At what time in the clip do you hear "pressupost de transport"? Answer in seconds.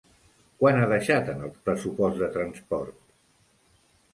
1.67-2.99